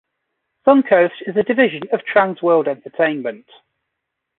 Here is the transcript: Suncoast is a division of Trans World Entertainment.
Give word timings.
Suncoast 0.65 1.21
is 1.27 1.37
a 1.37 1.43
division 1.43 1.83
of 1.93 2.03
Trans 2.03 2.41
World 2.41 2.67
Entertainment. 2.67 3.45